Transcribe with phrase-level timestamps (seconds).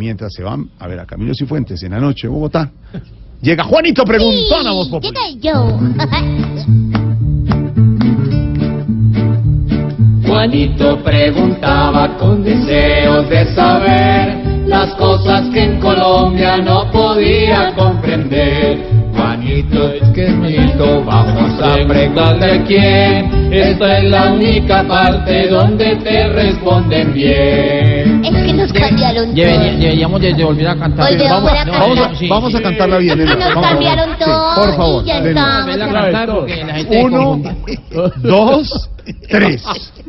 [0.00, 2.70] Mientras se van a ver a Camilo Cifuentes en la noche, Bogotá,
[3.42, 5.10] llega Juanito Preguntón a Voz Populi.
[5.10, 5.76] Llega yo.
[10.24, 14.36] Juanito preguntaba con deseos de saber
[14.68, 18.78] las cosas que en Colombia no podía comprender.
[19.16, 20.28] Juanito, es que
[21.04, 23.52] vamos a preguntarle quién.
[23.52, 27.97] Esta es la única parte donde te responden bien.
[28.36, 29.34] Es que nos cambiaron todo.
[29.34, 31.16] Deberíamos de, de volver a cantar.
[31.18, 31.80] Vamos, a cantar.
[31.80, 32.62] Vamos a, sí, vamos a sí.
[32.62, 33.20] cantarla bien.
[33.20, 33.34] Elena.
[33.34, 35.76] Nos Vamos a- cambiaron sí, todo por favor, y ya estamos.
[37.02, 37.42] Uno,
[38.22, 38.90] dos,
[39.28, 39.64] tres.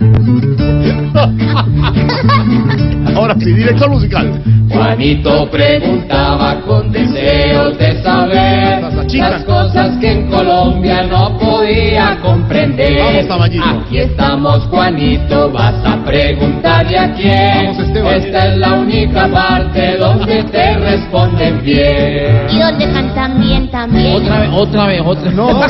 [3.16, 4.42] Ahora sí, director musical.
[4.72, 8.82] Juanito preguntaba con deseos de saber
[9.18, 13.26] las cosas que en Colombia no podía comprender.
[13.26, 13.48] Vamos.
[13.64, 17.76] Aquí estamos, Juanito, vas a preguntarle a quién.
[17.94, 18.12] Vamos.
[18.14, 22.46] Esta es la única parte donde te responden bien.
[22.50, 24.14] Y donde cantan bien también.
[24.16, 25.34] Otra vez, otra vez, otra vez.
[25.34, 25.48] No,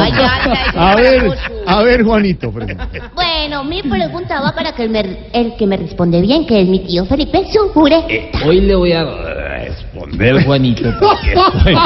[0.00, 0.40] Ay, ya,
[0.74, 1.32] ya, a ver,
[1.66, 2.50] a ver, Juanito.
[2.52, 2.88] pregunta.
[3.14, 6.68] Bueno, mi pregunta va para que el, me- el que me responde bien, que es
[6.68, 8.04] mi tío Felipe Zújure.
[8.08, 11.76] Eh, Hoy le voy a responder, Juanito, porque estoy...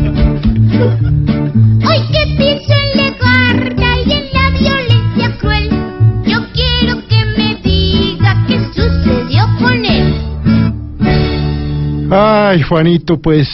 [12.12, 13.48] Ay, Juanito, pues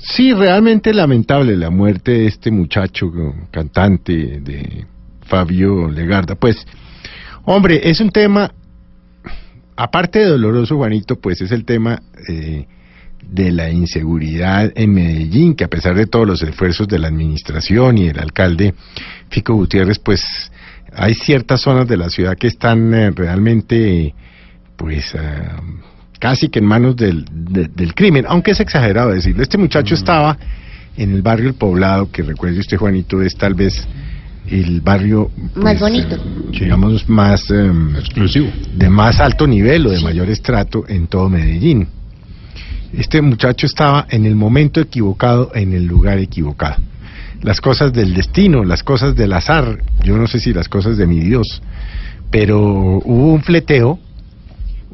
[0.00, 3.12] sí, realmente lamentable la muerte de este muchacho
[3.50, 4.86] cantante de
[5.26, 6.34] Fabio Legarda.
[6.34, 6.66] Pues,
[7.44, 8.52] hombre, es un tema,
[9.76, 12.66] aparte de doloroso, Juanito, pues es el tema eh,
[13.22, 17.98] de la inseguridad en Medellín, que a pesar de todos los esfuerzos de la administración
[17.98, 18.72] y el alcalde
[19.28, 20.24] Fico Gutiérrez, pues
[20.94, 24.14] hay ciertas zonas de la ciudad que están eh, realmente,
[24.78, 25.14] pues...
[25.16, 25.60] ah,
[26.20, 29.42] casi que en manos del, de- del crimen, aunque es exagerado decirlo.
[29.42, 30.38] Este muchacho estaba
[30.96, 33.88] en el barrio El Poblado, que recuerde usted, Juanito, es tal vez
[34.48, 36.14] el barrio Más pues, bonito.
[36.16, 36.20] eh,
[36.60, 37.44] digamos más
[37.98, 41.88] exclusivo, de más alto nivel o de mayor estrato en todo Medellín.
[42.92, 46.76] Este muchacho estaba en el momento equivocado, en el lugar equivocado.
[47.42, 51.06] Las cosas del destino, las cosas del azar, yo no sé si las cosas de
[51.06, 51.62] mi Dios,
[52.30, 53.98] pero hubo un fleteo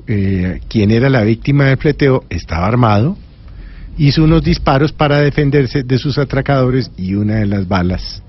[0.07, 3.17] eh, quien era la víctima del fleteo estaba armado,
[3.99, 8.23] hizo unos disparos para defenderse de sus atracadores y una de las balas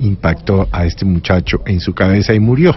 [0.00, 2.76] impactó a este muchacho en su cabeza y murió.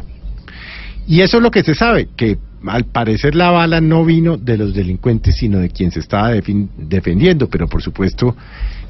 [1.07, 4.57] Y eso es lo que se sabe, que al parecer la bala no vino de
[4.57, 8.35] los delincuentes, sino de quien se estaba defendiendo, pero por supuesto,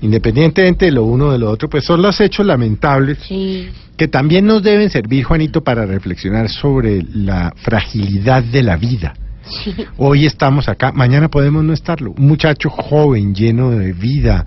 [0.02, 3.70] independientemente de lo uno o de lo otro, pues son los hechos lamentables Sí.
[3.96, 9.14] que también nos deben servir, Juanito, para reflexionar sobre la fragilidad de la vida.
[9.44, 9.74] Sí.
[9.98, 12.12] Hoy estamos acá, mañana podemos no estarlo.
[12.18, 14.46] Un muchacho joven, lleno de vida.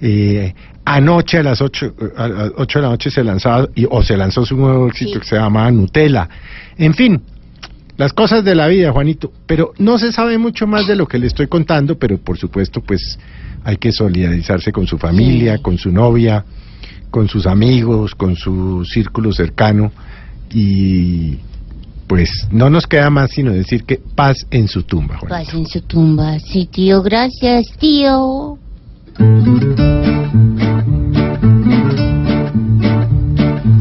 [0.00, 4.02] Eh, anoche a las 8, a las 8 de la noche se lanzaba, y- o
[4.02, 5.20] se lanzó su nuevo éxito Sí.
[5.20, 6.28] que se llama Nutella.
[6.76, 7.22] En fin,
[7.96, 9.32] las cosas de la vida, Juanito.
[9.46, 12.80] Pero no se sabe mucho más de lo que le estoy contando, pero por supuesto,
[12.82, 13.18] pues
[13.64, 15.62] hay que solidarizarse con su familia, Sí.
[15.62, 16.44] con su novia,
[17.10, 19.92] con sus amigos, con su círculo cercano
[20.52, 21.38] y
[22.06, 25.28] pues no nos queda más sino decir que paz en su tumba, Juanito.
[25.28, 26.38] Paz en su tumba.
[26.38, 28.58] Sí, tío, gracias, tío.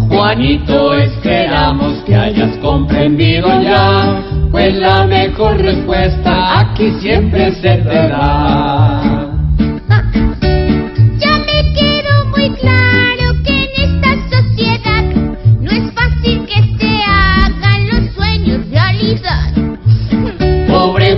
[0.09, 9.02] Juanito, esperamos que hayas comprendido ya, pues la mejor respuesta aquí siempre se te da.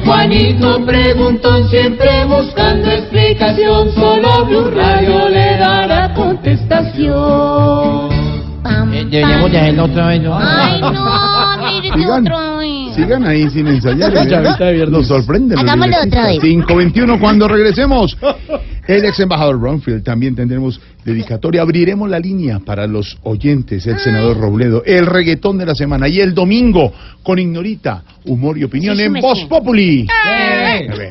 [0.06, 8.10] Juanito preguntó siempre buscando explicación, solo Blue Radio le dará contestación.
[8.64, 10.38] Pam, Eh, Deberíamos de hacerlo otra vez, ¿no?
[10.40, 12.96] Ay, no, otra vez.
[12.96, 14.14] Sigan ahí sin ensayar.
[14.30, 14.98] Ya, ahorita de viernes.
[15.00, 15.58] Nos sorprenden.
[15.60, 16.40] Hagámoslo otra vez.
[16.40, 18.18] 521 cuando regresemos.
[18.88, 21.62] El ex embajador Bromfield también tendremos dedicatoria.
[21.62, 26.20] Abriremos la línea para los oyentes, el senador Robledo, el reggaetón de la semana y
[26.20, 26.94] el domingo
[27.24, 29.46] con Ignorita, humor y opinión en Voz.
[29.46, 30.08] Populi.
[30.08, 31.10] Eh.